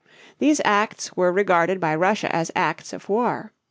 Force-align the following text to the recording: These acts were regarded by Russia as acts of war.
These 0.39 0.61
acts 0.65 1.13
were 1.15 1.31
regarded 1.31 1.79
by 1.79 1.93
Russia 1.93 2.35
as 2.35 2.49
acts 2.55 2.91
of 2.91 3.07
war. 3.07 3.51